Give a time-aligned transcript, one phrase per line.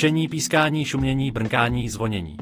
[0.00, 2.36] Bručení, pískání, šumění, brnkání, zvonění.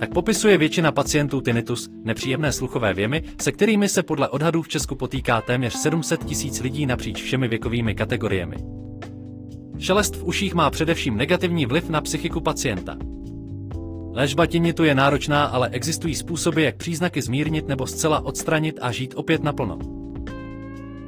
[0.00, 4.94] Tak popisuje většina pacientů tinnitus, nepříjemné sluchové věmy, se kterými se podle odhadů v Česku
[4.94, 8.56] potýká téměř 700 tisíc lidí napříč všemi věkovými kategoriemi.
[9.78, 12.96] Šelest v uších má především negativní vliv na psychiku pacienta.
[14.12, 19.14] Léčba tinnitu je náročná, ale existují způsoby, jak příznaky zmírnit nebo zcela odstranit a žít
[19.16, 19.78] opět naplno.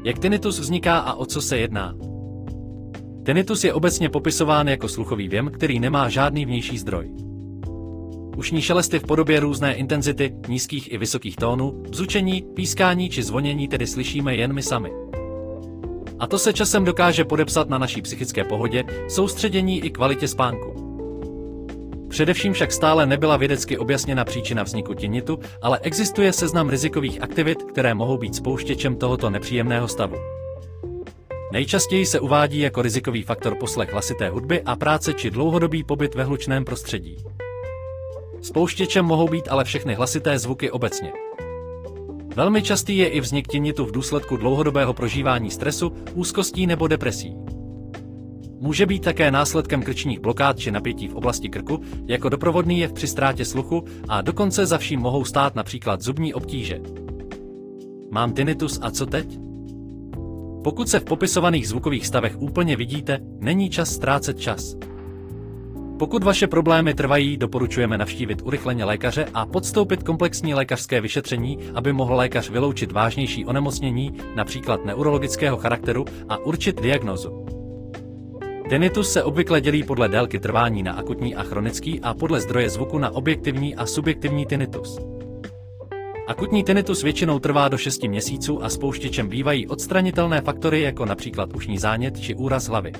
[0.04, 1.95] Jak tinnitus vzniká a o co se jedná?
[3.25, 7.11] Tinnitus je obecně popisován jako sluchový věm, který nemá žádný vnější zdroj.
[8.37, 13.87] Ušní šelesty v podobě různé intenzity, nízkých i vysokých tónů, bzučení, pískání či zvonění tedy
[13.87, 14.93] slyšíme jen my sami.
[16.18, 20.75] A to se časem dokáže podepsat na naší psychické pohodě, soustředění i kvalitě spánku.
[22.09, 27.95] Především však stále nebyla vědecky objasněna příčina vzniku tinnitu, ale existuje seznam rizikových aktivit, které
[27.95, 30.17] mohou být spouštěčem tohoto nepříjemného stavu.
[31.54, 36.25] Nejčastěji se uvádí jako rizikový faktor poslech hlasité hudby a práce či dlouhodobý pobyt ve
[36.25, 37.17] hlučném prostředí.
[38.41, 41.12] Spouštěčem mohou být ale všechny hlasité zvuky obecně.
[42.37, 47.37] Velmi častý je i vznik tinnitu v důsledku dlouhodobého prožívání stresu, úzkostí nebo depresí.
[48.61, 53.07] Může být také následkem krčních blokád či napětí v oblasti krku, jako doprovodný jev při
[53.07, 56.81] ztrátě sluchu a dokonce za vším mohou stát například zubní obtíže.
[58.11, 59.44] Mám tinnitus a co teď?
[60.65, 64.77] Pokud se v popisovaných zvukových stavech úplně vidíte, není čas ztrácet čas.
[65.98, 72.15] Pokud vaše problémy trvají, doporučujeme navštívit urychleně lékaře a podstoupit komplexní lékařské vyšetření, aby mohl
[72.15, 77.47] lékař vyloučit vážnější onemocnění, například neurologického charakteru, a určit diagnozu.
[78.69, 82.98] Tinnitus se obvykle dělí podle délky trvání na akutní a chronický a podle zdroje zvuku
[82.98, 85.14] na objektivní a subjektivní tinnitus.
[86.27, 91.78] Akutní tinnitus většinou trvá do 6 měsíců a spouštěčem bývají odstranitelné faktory jako například ušní
[91.78, 92.92] zánět či úraz hlavy.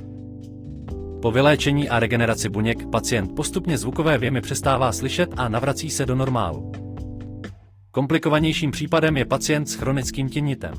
[1.22, 6.14] Po vyléčení a regeneraci buněk pacient postupně zvukové věmy přestává slyšet a navrací se do
[6.14, 6.73] normálu.
[7.90, 10.74] Komplikovanějším případem je pacient s chronickým tinnitem.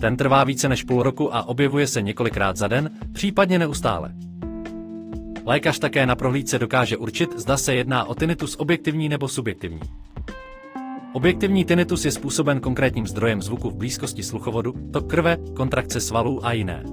[0.00, 4.14] Ten trvá více než půl roku a objevuje se několikrát za den, případně neustále.
[5.46, 9.80] Lékař také na prohlídce dokáže určit, zda se jedná o tinnitus objektivní nebo subjektivní.
[11.12, 16.52] Objektivní tinnitus je způsoben konkrétním zdrojem zvuku v blízkosti sluchovodu, tok krve, kontrakce svalů a
[16.52, 16.84] jiné.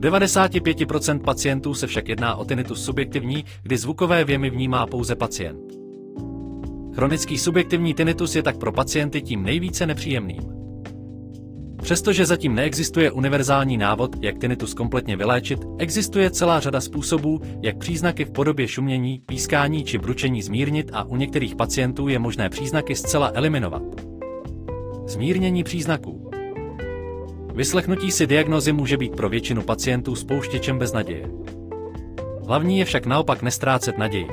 [0.00, 5.60] 95% pacientů se však jedná o tinnitus subjektivní, kdy zvukové věmy vnímá pouze pacient.
[6.94, 10.59] Chronický subjektivní tinnitus je tak pro pacienty tím nejvíce nepříjemným.
[11.82, 18.24] Přestože zatím neexistuje univerzální návod, jak tinnitus kompletně vyléčit, existuje celá řada způsobů, jak příznaky
[18.24, 23.30] v podobě šumění, pískání či bručení zmírnit a u některých pacientů je možné příznaky zcela
[23.34, 23.82] eliminovat.
[25.06, 26.30] Zmírnění příznaků
[27.54, 31.30] Vyslechnutí si diagnozy může být pro většinu pacientů spouštěčem bez naděje.
[32.46, 34.28] Hlavní je však naopak nestrácet naději.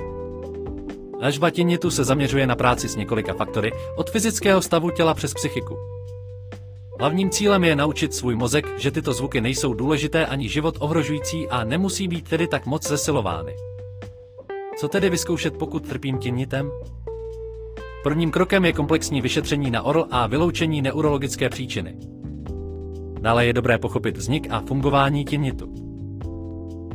[1.20, 5.97] Léčba tinnitu se zaměřuje na práci s několika faktory, od fyzického stavu těla přes psychiku.
[7.00, 11.64] Hlavním cílem je naučit svůj mozek, že tyto zvuky nejsou důležité ani život ohrožující a
[11.64, 13.56] nemusí být tedy tak moc zesilovány.
[14.78, 16.72] Co tedy vyzkoušet, pokud trpím tinnitem?
[18.04, 21.98] Prvním krokem je komplexní vyšetření na ORL a vyloučení neurologické příčiny.
[23.22, 25.74] Dále je dobré pochopit vznik a fungování tinnitu.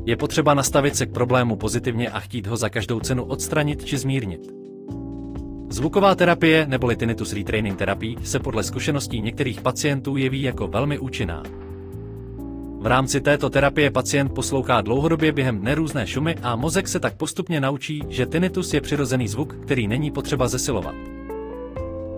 [0.07, 3.99] Je potřeba nastavit se k problému pozitivně a chtít ho za každou cenu odstranit či
[3.99, 4.62] zmírnit.
[5.73, 11.43] Zvuková terapie neboli tinnitus retraining terapii se podle zkušeností některých pacientů jeví jako velmi účinná.
[12.81, 17.17] V rámci této terapie pacient poslouchá dlouhodobě během dne různé šumy a mozek se tak
[17.17, 20.95] postupně naučí, že tinnitus je přirozený zvuk, který není potřeba zesilovat.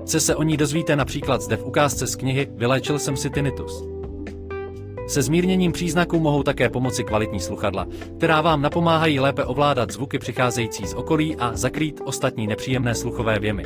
[0.04, 3.93] Se se o ní dozvíte například zde v ukázce z knihy Vyléčil jsem si tinnitus.
[5.06, 10.86] Se zmírněním příznaků mohou také pomoci kvalitní sluchadla, která vám napomáhají lépe ovládat zvuky přicházející
[10.86, 13.64] z okolí a zakrýt ostatní nepříjemné sluchové věmy.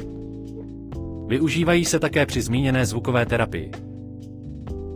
[1.26, 3.70] Využívají se také při zmíněné zvukové terapii.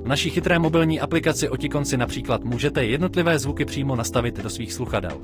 [0.03, 4.73] V naší chytré mobilní aplikaci Otikon si například můžete jednotlivé zvuky přímo nastavit do svých
[4.73, 5.21] sluchadel.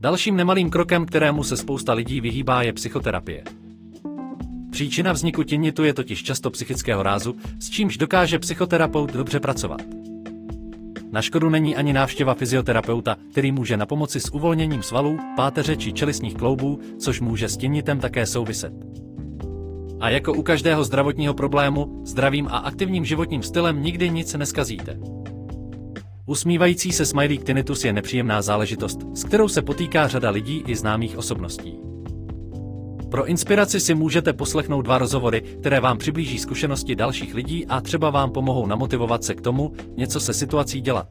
[0.00, 3.44] Dalším nemalým krokem, kterému se spousta lidí vyhýbá, je psychoterapie.
[4.76, 9.82] Příčina vzniku tinnitu je totiž často psychického rázu, s čímž dokáže psychoterapeut dobře pracovat.
[11.12, 15.92] Na škodu není ani návštěva fyzioterapeuta, který může na pomoci s uvolněním svalů, páteře či
[15.92, 18.72] čelistních kloubů, což může s tinnitem také souviset.
[20.00, 24.98] A jako u každého zdravotního problému, zdravým a aktivním životním stylem nikdy nic neskazíte.
[26.26, 31.18] Usmívající se smajlík tinnitus je nepříjemná záležitost, s kterou se potýká řada lidí i známých
[31.18, 31.95] osobností.
[33.10, 38.10] Pro inspiraci si můžete poslechnout dva rozhovory, které vám přiblíží zkušenosti dalších lidí a třeba
[38.10, 41.08] vám pomohou namotivovat se k tomu, něco se situací dělat.